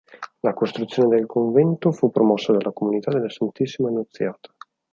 [0.41, 4.51] La costruzione del convento fu promossa dalla Comunità della Santissima Annunziata.